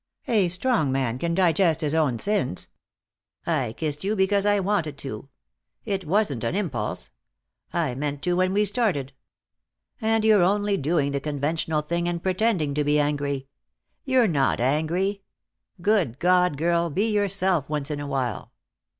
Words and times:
A 0.27 0.47
strong 0.47 0.91
man 0.91 1.19
can 1.19 1.35
digest 1.35 1.81
his 1.81 1.93
own 1.93 2.17
sins. 2.17 2.69
I 3.45 3.75
kissed 3.77 4.03
you 4.03 4.15
because 4.15 4.47
I 4.47 4.59
wanted 4.59 4.97
to. 4.97 5.29
It 5.85 6.05
wasn't 6.07 6.43
an 6.43 6.55
impulse. 6.55 7.11
I 7.71 7.93
meant 7.93 8.23
to 8.23 8.33
when 8.33 8.51
we 8.51 8.65
started. 8.65 9.13
And 10.01 10.25
you're 10.25 10.41
only 10.41 10.75
doing 10.75 11.11
the 11.11 11.21
conventional 11.21 11.83
thing 11.83 12.07
and 12.09 12.23
pretending 12.23 12.73
to 12.73 12.83
be 12.83 12.99
angry. 12.99 13.45
You're 14.03 14.25
not 14.27 14.59
angry. 14.59 15.21
Good 15.83 16.17
God, 16.17 16.57
girl, 16.57 16.89
be 16.89 17.07
yourself 17.11 17.69
once 17.69 17.91
in 17.91 17.99
a 17.99 18.07
while." 18.07 18.53